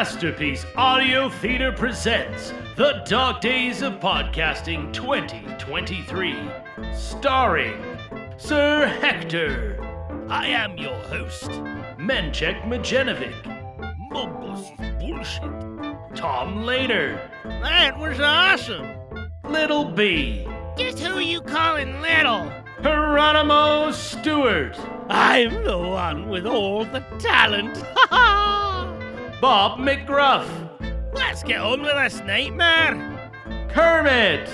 Masterpiece 0.00 0.64
Audio 0.76 1.28
Theater 1.28 1.72
presents 1.72 2.54
The 2.74 3.02
Dog 3.04 3.42
Days 3.42 3.82
of 3.82 4.00
Podcasting 4.00 4.90
2023, 4.94 6.38
starring 6.94 7.84
Sir 8.38 8.86
Hector. 8.86 9.78
I 10.30 10.46
am 10.46 10.78
your 10.78 10.94
host, 10.94 11.50
Menchek 11.98 12.62
Majenovic. 12.62 13.34
Mumbles 14.10 14.70
is 14.80 14.90
bullshit. 14.98 16.16
Tom 16.16 16.62
Later. 16.64 17.20
That 17.44 17.98
was 17.98 18.18
awesome. 18.20 18.88
Little 19.44 19.84
B. 19.84 20.48
Just 20.78 21.00
who 21.00 21.18
you 21.18 21.42
calling 21.42 22.00
little? 22.00 22.50
Hieronymo 22.80 23.92
Stewart. 23.92 24.78
I'm 25.10 25.62
the 25.62 25.76
one 25.76 26.30
with 26.30 26.46
all 26.46 26.86
the 26.86 27.04
talent. 27.18 27.76
Ha 27.92 28.06
ha! 28.08 28.69
Bob 29.40 29.78
McGruff. 29.78 30.46
Let's 31.14 31.42
get 31.42 31.60
on 31.60 31.80
with 31.80 31.94
this 31.94 32.20
nightmare. 32.20 33.30
Kermit. 33.70 34.46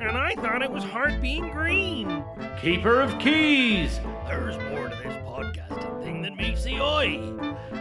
And 0.00 0.16
I 0.16 0.34
thought 0.36 0.62
it 0.62 0.70
was 0.70 0.82
hard 0.82 1.20
being 1.20 1.50
green. 1.50 2.24
Keeper 2.58 3.02
of 3.02 3.18
Keys. 3.18 4.00
There's 4.26 4.56
more 4.70 4.88
to 4.88 4.96
this 4.96 5.14
podcasting 5.26 6.02
thing 6.02 6.22
than 6.22 6.36
meets 6.36 6.64
the 6.64 6.76
eye. 6.76 7.20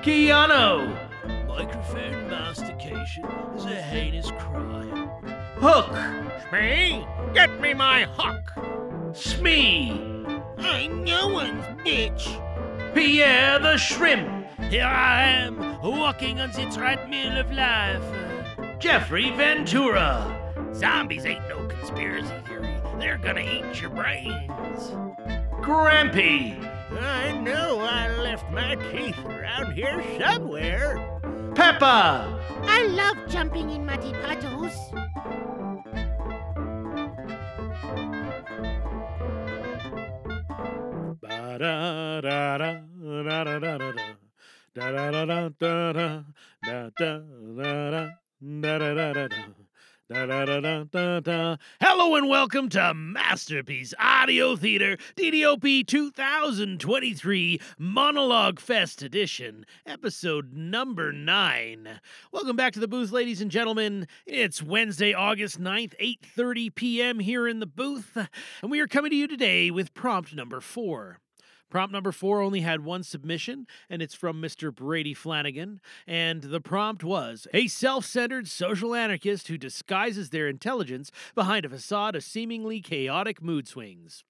Keanu. 0.04 0.94
Microphone 1.48 2.30
mastication 2.30 3.24
is 3.56 3.64
a 3.64 3.82
heinous 3.82 4.30
crime. 4.32 5.08
Hook. 5.56 5.94
Me? 6.52 7.08
Get 7.34 7.62
me 7.62 7.74
my 7.74 8.04
hook. 8.12 9.16
Smee. 9.16 9.92
I'm 10.58 11.06
no 11.06 11.30
one's 11.30 11.64
bitch. 11.86 12.94
Pierre 12.94 13.58
the 13.60 13.78
Shrimp. 13.78 14.42
Here 14.70 14.86
I 14.86 15.24
am, 15.24 15.71
walking 15.90 16.40
on 16.40 16.52
the 16.52 16.66
treadmill 16.74 17.38
of 17.38 17.52
life. 17.52 18.04
Jeffrey 18.80 19.32
Ventura. 19.32 20.38
Zombies 20.74 21.26
ain't 21.26 21.48
no 21.50 21.66
conspiracy 21.68 22.34
theory. 22.48 22.80
They're 23.00 23.18
gonna 23.18 23.42
eat 23.42 23.82
your 23.82 23.90
brains. 23.90 24.92
Grampy. 25.62 26.68
I 27.00 27.32
know 27.40 27.80
I 27.80 28.10
left 28.20 28.52
my 28.52 28.76
teeth 28.92 29.18
around 29.26 29.74
here 29.74 30.04
somewhere. 30.20 31.20
Peppa. 31.56 32.40
I 32.64 32.84
love 32.88 33.18
jumping 33.30 33.70
in 33.72 33.86
muddy 33.86 34.14
puddles. 34.14 34.76
Hello 51.80 52.16
and 52.16 52.28
welcome 52.28 52.68
to 52.68 52.94
Masterpiece 52.94 53.94
Audio 53.98 54.58
Theater 54.58 54.98
DDOP 55.16 55.88
2023 55.88 57.62
Monologue 57.78 58.60
Fest 58.60 59.02
Edition, 59.02 59.66
episode 59.86 60.52
number 60.52 61.14
9. 61.14 62.02
Welcome 62.34 62.58
back 62.58 62.74
to 62.74 62.82
the 62.82 62.90
booth 62.90 63.14
ladies 63.14 63.40
and 63.40 63.50
gentlemen. 63.50 64.10
It's 64.26 64.62
Wednesday, 64.62 65.14
August 65.14 65.58
9th, 65.58 65.94
8:30 66.02 66.76
p.m. 66.76 67.20
here 67.20 67.48
in 67.48 67.62
the 67.62 67.66
booth, 67.66 68.18
and 68.62 68.70
we 68.70 68.82
are 68.82 68.88
coming 68.88 69.12
to 69.12 69.18
you 69.18 69.30
today 69.30 69.72
with 69.72 69.94
prompt 69.94 70.36
number 70.36 70.60
4. 70.60 71.21
Prompt 71.72 71.94
number 71.94 72.12
four 72.12 72.42
only 72.42 72.60
had 72.60 72.84
one 72.84 73.02
submission, 73.02 73.66
and 73.90 74.02
it's 74.02 74.14
from 74.14 74.42
Mr. 74.42 74.76
Brady 74.76 75.14
Flanagan. 75.14 75.80
And 76.06 76.42
the 76.42 76.60
prompt 76.60 77.02
was 77.02 77.48
a 77.54 77.68
self 77.68 78.06
centered 78.06 78.50
social 78.50 78.94
anarchist 78.94 79.48
who 79.48 79.58
disguises 79.58 80.30
their 80.30 80.50
intelligence 80.50 81.12
behind 81.34 81.66
a 81.66 81.70
facade 81.70 82.16
of 82.16 82.26
seemingly 82.26 82.82
chaotic 82.82 83.42
mood 83.42 83.70
swings. 83.70 84.26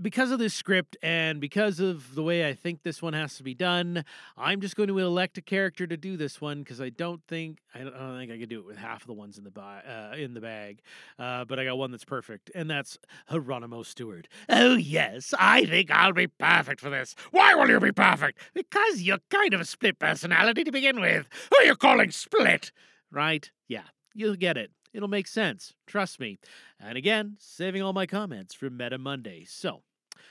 Because 0.00 0.30
of 0.30 0.38
this 0.38 0.52
script 0.52 0.96
and 1.02 1.40
because 1.40 1.80
of 1.80 2.14
the 2.14 2.22
way 2.22 2.46
I 2.46 2.52
think 2.52 2.82
this 2.82 3.00
one 3.00 3.14
has 3.14 3.36
to 3.36 3.42
be 3.42 3.54
done, 3.54 4.04
I'm 4.36 4.60
just 4.60 4.76
going 4.76 4.88
to 4.88 4.98
elect 4.98 5.38
a 5.38 5.40
character 5.40 5.86
to 5.86 5.96
do 5.96 6.16
this 6.16 6.40
one 6.40 6.58
because 6.58 6.80
I 6.80 6.90
don't 6.90 7.22
think 7.26 7.60
I 7.74 7.78
don't, 7.78 7.94
I 7.94 7.98
don't 7.98 8.18
think 8.18 8.30
I 8.32 8.38
could 8.38 8.48
do 8.48 8.58
it 8.58 8.66
with 8.66 8.76
half 8.76 9.00
of 9.02 9.06
the 9.06 9.14
ones 9.14 9.38
in 9.38 9.44
the 9.44 9.50
ba- 9.50 10.10
uh, 10.12 10.16
in 10.16 10.34
the 10.34 10.40
bag. 10.40 10.82
Uh, 11.18 11.44
but 11.44 11.58
I 11.58 11.64
got 11.64 11.78
one 11.78 11.90
that's 11.90 12.04
perfect, 12.04 12.50
and 12.54 12.68
that's 12.68 12.98
Hieronymo 13.30 13.86
Stewart. 13.86 14.28
Oh 14.48 14.74
yes, 14.74 15.32
I 15.38 15.64
think 15.64 15.90
I'll 15.90 16.12
be 16.12 16.26
perfect 16.26 16.80
for 16.80 16.90
this. 16.90 17.14
Why 17.30 17.54
will 17.54 17.68
you 17.68 17.80
be 17.80 17.92
perfect? 17.92 18.38
Because 18.54 19.02
you're 19.02 19.18
kind 19.30 19.54
of 19.54 19.60
a 19.60 19.64
split 19.64 19.98
personality 19.98 20.64
to 20.64 20.72
begin 20.72 21.00
with. 21.00 21.28
Who 21.50 21.62
are 21.62 21.66
you 21.66 21.76
calling 21.76 22.10
split? 22.10 22.70
Right? 23.10 23.50
Yeah, 23.68 23.82
you'll 24.16 24.36
get 24.36 24.56
it. 24.56 24.70
It'll 24.92 25.08
make 25.08 25.26
sense. 25.26 25.74
Trust 25.86 26.18
me. 26.18 26.38
And 26.80 26.96
again, 26.96 27.36
saving 27.38 27.82
all 27.82 27.92
my 27.92 28.06
comments 28.06 28.54
for 28.54 28.70
Meta 28.70 28.98
Monday. 28.98 29.44
So, 29.46 29.82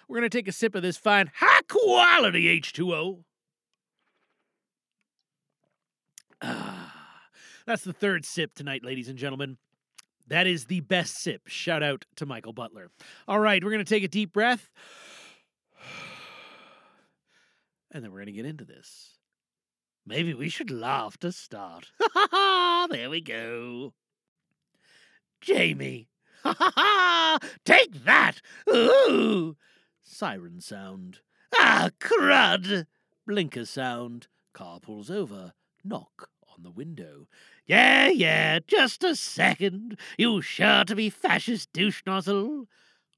we're 0.08 0.18
going 0.18 0.30
to 0.30 0.38
take 0.38 0.48
a 0.48 0.52
sip 0.52 0.76
of 0.76 0.82
this 0.82 0.98
fine, 0.98 1.32
high 1.36 1.62
quality 1.70 2.60
H2O. 2.60 3.24
Ah, 6.42 6.94
that's 7.66 7.84
the 7.84 7.94
third 7.94 8.26
sip 8.26 8.54
tonight, 8.56 8.84
ladies 8.84 9.08
and 9.08 9.18
gentlemen. 9.18 9.58
That 10.28 10.48
is 10.48 10.66
the 10.66 10.80
best 10.80 11.22
sip. 11.22 11.48
Shout 11.48 11.84
out 11.84 12.06
to 12.16 12.26
Michael 12.26 12.54
Butler. 12.54 12.90
All 13.28 13.40
right, 13.40 13.64
we're 13.64 13.72
going 13.72 13.86
to 13.86 13.90
take 13.90 14.04
a 14.04 14.08
deep 14.08 14.34
breath. 14.34 14.70
And 17.92 18.04
then 18.04 18.12
we're 18.12 18.18
going 18.18 18.26
to 18.26 18.34
get 18.34 18.46
into 18.46 18.66
this. 18.66 19.15
Maybe 20.08 20.34
we 20.36 20.50
should 20.50 20.70
laugh 20.70 21.18
to 21.20 21.32
start. 21.32 21.92
Ha 22.00 22.10
ha 22.14 22.28
ha! 22.32 22.88
There 22.92 23.10
we 23.10 23.22
go. 23.22 23.94
Jamie. 25.42 26.10
Ha 26.44 26.56
ha 26.60 26.72
ha! 26.76 27.40
Take 27.66 28.04
that! 28.06 28.40
Ooh! 28.70 29.58
Siren 30.04 30.62
sound. 30.62 31.22
Ah, 31.56 31.90
crud! 32.00 32.86
Blinker 33.26 33.66
sound. 33.66 34.28
Car 34.54 34.80
pulls 34.80 35.10
over. 35.10 35.54
Knock 35.84 36.30
on 36.56 36.62
the 36.62 36.70
window. 36.70 37.28
Yeah, 37.66 38.10
yeah, 38.10 38.60
just 38.68 39.04
a 39.04 39.16
second. 39.16 39.98
You 40.20 40.42
sure 40.42 40.84
to 40.86 40.96
be 40.96 41.10
fascist 41.10 41.74
douche 41.74 42.04
nozzle? 42.06 42.68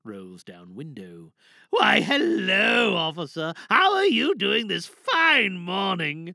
Rolls 0.06 0.46
down 0.46 0.74
window. 0.74 1.34
Why, 1.70 2.00
hello, 2.00 2.96
officer. 2.96 3.54
How 3.70 3.94
are 3.96 4.06
you 4.06 4.36
doing 4.36 4.68
this 4.68 4.86
fine 4.86 5.60
morning? 5.60 6.34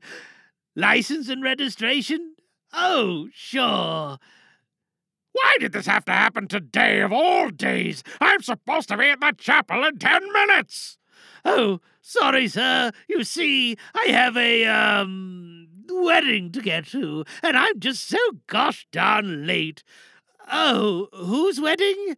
License 0.75 1.29
and 1.29 1.43
registration? 1.43 2.35
Oh, 2.73 3.27
sure. 3.33 4.17
Why 5.31 5.57
did 5.59 5.71
this 5.73 5.85
have 5.85 6.05
to 6.05 6.11
happen 6.11 6.47
today 6.47 7.01
of 7.01 7.11
all 7.11 7.49
days? 7.49 8.03
I'm 8.21 8.41
supposed 8.41 8.89
to 8.89 8.97
be 8.97 9.09
at 9.09 9.19
the 9.19 9.33
chapel 9.37 9.83
in 9.83 9.97
ten 9.97 10.31
minutes. 10.31 10.97
Oh, 11.45 11.79
sorry, 12.01 12.47
sir. 12.47 12.91
You 13.07 13.23
see, 13.23 13.77
I 13.95 14.05
have 14.07 14.37
a, 14.37 14.65
um, 14.65 15.67
wedding 15.89 16.51
to 16.51 16.61
get 16.61 16.87
to, 16.87 17.25
and 17.41 17.57
I'm 17.57 17.79
just 17.79 18.07
so 18.07 18.17
gosh 18.47 18.87
darn 18.91 19.45
late. 19.45 19.83
Oh, 20.51 21.07
whose 21.13 21.59
wedding? 21.59 22.15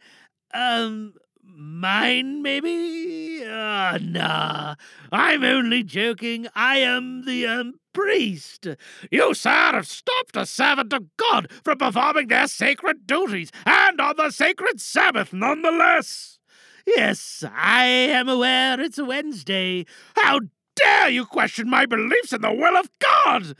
Um, 0.53 1.13
mine, 1.47 2.41
maybe? 2.41 3.43
Ah, 3.45 3.97
nah. 4.01 4.75
I'm 5.11 5.43
only 5.43 5.83
joking. 5.83 6.47
I 6.55 6.77
am 6.77 7.25
the, 7.25 7.45
um, 7.47 7.73
priest. 7.93 8.67
You, 9.09 9.33
sir, 9.33 9.49
have 9.49 9.87
stopped 9.87 10.35
a 10.35 10.45
servant 10.45 10.93
of 10.93 11.15
God 11.17 11.51
from 11.63 11.77
performing 11.77 12.27
their 12.27 12.47
sacred 12.47 13.07
duties, 13.07 13.51
and 13.65 13.99
on 13.99 14.17
the 14.17 14.29
sacred 14.31 14.81
Sabbath, 14.81 15.33
nonetheless. 15.33 16.37
Yes, 16.85 17.43
I 17.51 17.85
am 17.85 18.29
aware 18.29 18.79
it's 18.79 19.01
Wednesday. 19.01 19.85
How 20.15 20.41
dare 20.75 21.09
you 21.09 21.25
question 21.25 21.69
my 21.69 21.85
beliefs 21.85 22.33
in 22.33 22.41
the 22.41 22.53
will 22.53 22.77
of 22.77 22.89
God? 22.99 23.55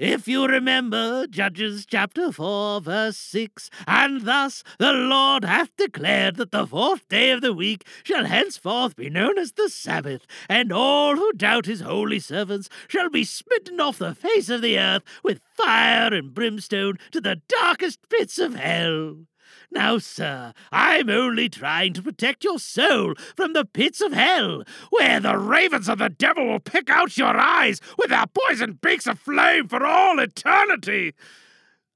If 0.00 0.26
you 0.26 0.46
remember 0.46 1.26
Judges 1.26 1.84
chapter 1.84 2.32
4, 2.32 2.80
verse 2.80 3.18
6, 3.18 3.68
and 3.86 4.22
thus 4.22 4.64
the 4.78 4.94
Lord 4.94 5.44
hath 5.44 5.76
declared 5.76 6.36
that 6.36 6.52
the 6.52 6.66
fourth 6.66 7.06
day 7.10 7.32
of 7.32 7.42
the 7.42 7.52
week 7.52 7.84
shall 8.02 8.24
henceforth 8.24 8.96
be 8.96 9.10
known 9.10 9.36
as 9.36 9.52
the 9.52 9.68
Sabbath, 9.68 10.26
and 10.48 10.72
all 10.72 11.16
who 11.16 11.34
doubt 11.34 11.66
his 11.66 11.82
holy 11.82 12.18
servants 12.18 12.70
shall 12.88 13.10
be 13.10 13.24
smitten 13.24 13.78
off 13.78 13.98
the 13.98 14.14
face 14.14 14.48
of 14.48 14.62
the 14.62 14.78
earth 14.78 15.02
with 15.22 15.42
fire 15.54 16.14
and 16.14 16.32
brimstone 16.32 16.96
to 17.10 17.20
the 17.20 17.42
darkest 17.46 17.98
pits 18.08 18.38
of 18.38 18.54
hell. 18.54 19.26
Now, 19.72 19.98
sir, 19.98 20.52
I'm 20.72 21.08
only 21.08 21.48
trying 21.48 21.92
to 21.92 22.02
protect 22.02 22.42
your 22.42 22.58
soul 22.58 23.14
from 23.36 23.52
the 23.52 23.64
pits 23.64 24.00
of 24.00 24.12
hell, 24.12 24.64
where 24.90 25.20
the 25.20 25.38
ravens 25.38 25.88
of 25.88 25.98
the 25.98 26.08
devil 26.08 26.46
will 26.48 26.60
pick 26.60 26.90
out 26.90 27.16
your 27.16 27.36
eyes 27.36 27.80
with 27.96 28.10
their 28.10 28.26
poisoned 28.26 28.80
beaks 28.80 29.06
of 29.06 29.20
flame 29.20 29.68
for 29.68 29.84
all 29.86 30.18
eternity. 30.18 31.14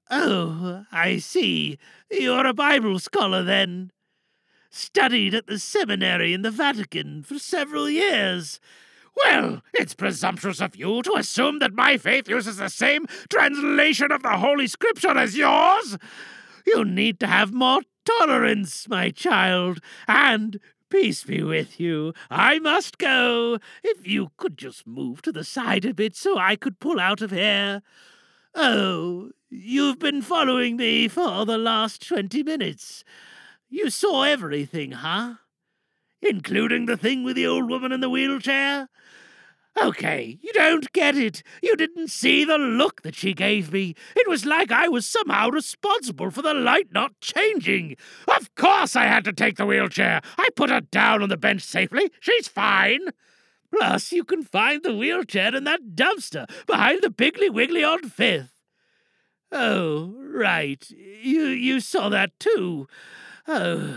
Oh, 0.08 0.84
I 0.92 1.18
see. 1.18 1.78
You're 2.10 2.46
a 2.46 2.54
Bible 2.54 2.98
scholar, 3.00 3.42
then. 3.42 3.90
Studied 4.70 5.34
at 5.34 5.46
the 5.46 5.58
seminary 5.58 6.32
in 6.32 6.42
the 6.42 6.50
Vatican 6.50 7.22
for 7.22 7.38
several 7.38 7.88
years. 7.88 8.60
Well, 9.16 9.62
it's 9.72 9.94
presumptuous 9.94 10.60
of 10.60 10.76
you 10.76 11.02
to 11.02 11.14
assume 11.14 11.60
that 11.60 11.72
my 11.72 11.96
faith 11.96 12.28
uses 12.28 12.56
the 12.56 12.68
same 12.68 13.06
translation 13.30 14.12
of 14.12 14.22
the 14.22 14.36
Holy 14.36 14.66
Scripture 14.66 15.16
as 15.16 15.36
yours. 15.36 15.96
You 16.66 16.84
need 16.84 17.20
to 17.20 17.26
have 17.26 17.52
more 17.52 17.82
tolerance, 18.04 18.88
my 18.88 19.10
child, 19.10 19.80
and 20.06 20.58
peace 20.90 21.24
be 21.24 21.42
with 21.42 21.80
you. 21.80 22.12
I 22.30 22.58
must 22.58 22.98
go. 22.98 23.58
If 23.82 24.06
you 24.06 24.30
could 24.36 24.56
just 24.56 24.86
move 24.86 25.22
to 25.22 25.32
the 25.32 25.44
side 25.44 25.84
a 25.84 25.94
bit 25.94 26.16
so 26.16 26.38
I 26.38 26.56
could 26.56 26.80
pull 26.80 27.00
out 27.00 27.20
of 27.22 27.30
here. 27.30 27.82
Oh, 28.54 29.30
you've 29.50 29.98
been 29.98 30.22
following 30.22 30.76
me 30.76 31.08
for 31.08 31.44
the 31.44 31.58
last 31.58 32.06
twenty 32.06 32.42
minutes. 32.42 33.04
You 33.68 33.90
saw 33.90 34.22
everything, 34.22 34.92
huh? 34.92 35.34
Including 36.22 36.86
the 36.86 36.96
thing 36.96 37.24
with 37.24 37.36
the 37.36 37.46
old 37.46 37.68
woman 37.68 37.92
in 37.92 38.00
the 38.00 38.08
wheelchair? 38.08 38.88
Okay, 39.80 40.38
you 40.40 40.52
don't 40.52 40.90
get 40.92 41.16
it. 41.16 41.42
You 41.62 41.76
didn't 41.76 42.08
see 42.08 42.44
the 42.44 42.58
look 42.58 43.02
that 43.02 43.16
she 43.16 43.34
gave 43.34 43.72
me. 43.72 43.94
It 44.14 44.28
was 44.28 44.46
like 44.46 44.70
I 44.70 44.88
was 44.88 45.06
somehow 45.06 45.48
responsible 45.48 46.30
for 46.30 46.42
the 46.42 46.54
light 46.54 46.88
not 46.92 47.18
changing. 47.20 47.96
Of 48.28 48.54
course 48.54 48.94
I 48.94 49.04
had 49.06 49.24
to 49.24 49.32
take 49.32 49.56
the 49.56 49.66
wheelchair. 49.66 50.20
I 50.38 50.48
put 50.54 50.70
her 50.70 50.80
down 50.80 51.22
on 51.22 51.28
the 51.28 51.36
bench 51.36 51.62
safely. 51.62 52.12
She's 52.20 52.46
fine. 52.46 53.08
Plus, 53.76 54.12
you 54.12 54.22
can 54.22 54.44
find 54.44 54.82
the 54.82 54.94
wheelchair 54.94 55.54
in 55.54 55.64
that 55.64 55.96
dumpster 55.96 56.48
behind 56.66 57.02
the 57.02 57.08
Piggly 57.10 57.50
Wiggly 57.52 57.82
on 57.82 58.08
Fifth. 58.08 58.52
Oh, 59.50 60.14
right. 60.18 60.88
You 60.90 61.46
you 61.46 61.80
saw 61.80 62.08
that 62.08 62.38
too. 62.38 62.86
Oh, 63.48 63.96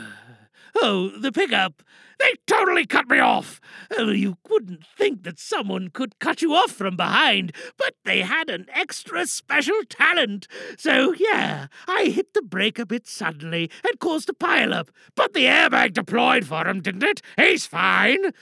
oh, 0.81 1.11
the 1.19 1.31
pickup. 1.31 1.83
They 2.19 2.33
totally 2.47 2.85
cut 2.85 3.07
me 3.07 3.19
off. 3.19 3.61
Oh, 3.95 4.09
you 4.09 4.37
wouldn't 4.49 4.85
think 4.85 5.23
that 5.23 5.39
someone 5.39 5.89
could 5.89 6.17
cut 6.19 6.41
you 6.41 6.53
off 6.55 6.71
from 6.71 6.95
behind, 6.95 7.53
but 7.77 7.93
they 8.05 8.21
had 8.21 8.49
an 8.49 8.65
extra 8.73 9.27
special 9.27 9.79
talent. 9.87 10.47
So, 10.77 11.13
yeah, 11.13 11.67
I 11.87 12.05
hit 12.05 12.33
the 12.33 12.41
brake 12.41 12.79
a 12.79 12.85
bit 12.85 13.05
suddenly 13.07 13.69
and 13.85 13.99
caused 13.99 14.29
a 14.29 14.33
pileup. 14.33 14.89
But 15.15 15.33
the 15.33 15.45
airbag 15.45 15.93
deployed 15.93 16.45
for 16.47 16.67
him, 16.67 16.81
didn't 16.81 17.03
it? 17.03 17.21
He's 17.37 17.67
fine. 17.67 18.33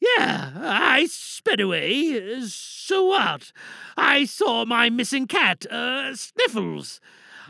Yeah, 0.00 0.52
I 0.56 1.06
sped 1.10 1.60
away. 1.60 2.40
So 2.46 3.06
what? 3.06 3.52
I 3.96 4.26
saw 4.26 4.64
my 4.64 4.90
missing 4.90 5.26
cat, 5.26 5.66
uh, 5.66 6.14
Sniffles. 6.14 7.00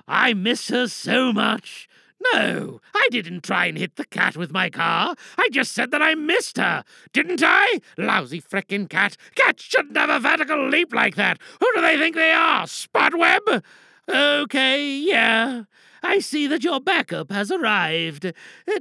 I 0.07 0.33
miss 0.33 0.69
her 0.69 0.87
so 0.87 1.31
much. 1.31 1.89
No, 2.21 2.81
I 2.95 3.09
didn't 3.11 3.45
try 3.45 3.67
and 3.67 3.79
hit 3.79 3.97
the 3.97 4.05
cat 4.05 4.37
with 4.37 4.51
my 4.51 4.71
car. 4.71 5.15
I 5.37 5.49
just 5.51 5.73
said 5.73 5.91
that 5.93 6.03
I 6.03 6.15
missed 6.15 6.57
her. 6.57 6.85
Didn't 7.13 7.43
I? 7.45 7.81
Lousy 7.97 8.41
frickin' 8.41 8.89
cat. 8.89 9.17
Cats 9.35 9.63
shouldn't 9.63 9.97
have 9.97 10.11
a 10.11 10.19
vertical 10.19 10.69
leap 10.69 10.93
like 10.93 11.15
that. 11.15 11.39
Who 11.61 11.73
do 11.75 11.81
they 11.81 11.97
think 11.97 12.17
they 12.17 12.33
are? 12.33 12.67
Spud 12.67 13.15
Webb? 13.15 13.63
Okay, 14.09 14.99
yeah. 14.99 15.65
I 16.03 16.19
see 16.19 16.47
that 16.47 16.65
your 16.65 16.81
backup 16.81 17.31
has 17.31 17.51
arrived. 17.51 18.27
Uh, 18.27 18.33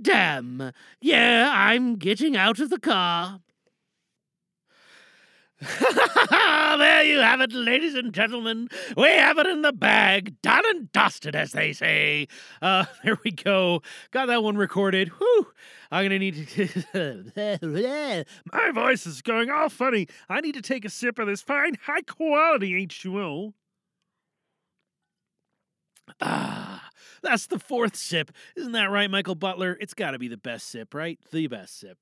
damn. 0.02 0.72
Yeah, 1.02 1.52
I'm 1.54 1.96
getting 1.96 2.38
out 2.38 2.60
of 2.60 2.70
the 2.70 2.80
car. 2.80 3.42
there 5.80 7.04
you 7.04 7.18
have 7.20 7.42
it, 7.42 7.52
ladies 7.52 7.96
and 7.96 8.14
gentlemen. 8.14 8.70
We 8.96 9.08
have 9.08 9.40
it 9.40 9.48
in 9.48 9.64
the 9.64 9.74
bag, 9.74 10.40
done 10.44 10.64
and 10.68 10.92
dusted, 10.92 11.36
as 11.36 11.52
they 11.52 11.74
say. 11.74 12.28
Uh, 12.62 12.86
there 13.04 13.18
we 13.24 13.32
go. 13.32 13.82
Got 14.12 14.28
that 14.28 14.44
one 14.44 14.56
recorded. 14.56 15.10
Whew. 15.10 15.48
I'm 15.90 16.06
gonna 16.06 16.20
need 16.20 16.48
to. 16.48 18.24
My 18.54 18.72
voice 18.72 19.08
is 19.08 19.24
going 19.24 19.50
all 19.50 19.70
funny. 19.70 20.08
I 20.30 20.42
need 20.42 20.54
to 20.54 20.62
take 20.62 20.86
a 20.86 20.90
sip 20.90 21.18
of 21.18 21.26
this 21.28 21.42
fine, 21.42 21.76
high 21.82 22.02
quality 22.02 22.86
H2O. 22.86 23.54
ah, 26.22 26.88
that's 27.24 27.48
the 27.48 27.58
fourth 27.58 27.96
sip. 27.96 28.32
Isn't 28.56 28.74
that 28.74 28.92
right, 28.92 29.10
Michael 29.10 29.36
Butler? 29.36 29.76
It's 29.82 29.96
got 29.96 30.12
to 30.12 30.20
be 30.20 30.28
the 30.28 30.38
best 30.38 30.68
sip, 30.68 30.94
right? 30.94 31.20
The 31.32 31.48
best 31.48 31.80
sip. 31.80 31.98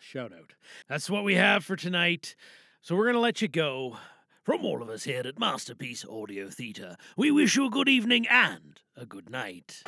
Shout 0.00 0.32
out. 0.32 0.54
That's 0.88 1.08
what 1.08 1.24
we 1.24 1.34
have 1.34 1.64
for 1.64 1.76
tonight. 1.76 2.34
So 2.80 2.96
we're 2.96 3.04
going 3.04 3.14
to 3.14 3.20
let 3.20 3.42
you 3.42 3.48
go. 3.48 3.98
From 4.42 4.64
all 4.64 4.82
of 4.82 4.88
us 4.88 5.04
here 5.04 5.22
at 5.24 5.38
Masterpiece 5.38 6.04
Audio 6.04 6.50
Theatre, 6.50 6.96
we 7.16 7.30
wish 7.30 7.54
you 7.54 7.66
a 7.66 7.70
good 7.70 7.88
evening 7.88 8.26
and 8.28 8.80
a 8.96 9.06
good 9.06 9.30
night. 9.30 9.84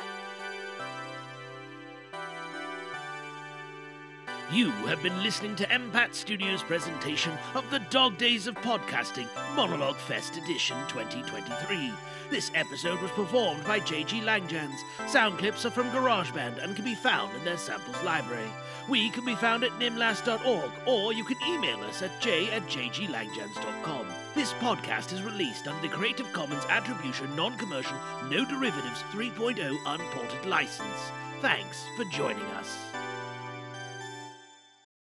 You 4.51 4.69
have 4.85 5.01
been 5.01 5.23
listening 5.23 5.55
to 5.55 5.67
MPAT 5.67 6.13
Studios' 6.13 6.61
presentation 6.61 7.33
of 7.55 7.67
the 7.71 7.79
Dog 7.89 8.19
Days 8.19 8.45
of 8.45 8.53
Podcasting 8.55 9.27
Monologue 9.55 9.95
Fest 9.95 10.37
Edition 10.37 10.77
2023. 10.87 11.91
This 12.29 12.51
episode 12.53 13.01
was 13.01 13.09
performed 13.11 13.63
by 13.65 13.79
JG 13.79 14.21
Langjans. 14.21 14.77
Sound 15.09 15.39
clips 15.39 15.65
are 15.65 15.71
from 15.71 15.89
GarageBand 15.89 16.63
and 16.63 16.75
can 16.75 16.85
be 16.85 16.93
found 16.93 17.35
in 17.35 17.43
their 17.43 17.57
samples 17.57 18.01
library. 18.03 18.47
We 18.87 19.09
can 19.09 19.25
be 19.25 19.33
found 19.33 19.63
at 19.63 19.71
nimlas.org, 19.79 20.71
or 20.85 21.11
you 21.11 21.23
can 21.23 21.37
email 21.47 21.79
us 21.81 22.03
at 22.03 22.21
j 22.21 22.51
at 22.51 22.67
jglangjans.com. 22.67 24.07
This 24.35 24.53
podcast 24.53 25.11
is 25.11 25.23
released 25.23 25.67
under 25.67 25.81
the 25.81 25.93
Creative 25.93 26.31
Commons 26.33 26.65
Attribution 26.69 27.35
Non 27.35 27.57
Commercial 27.57 27.97
No 28.29 28.45
Derivatives 28.45 29.01
3.0 29.11 29.75
Unported 29.87 30.45
license. 30.45 31.11
Thanks 31.41 31.83
for 31.97 32.05
joining 32.05 32.45
us. 32.57 32.94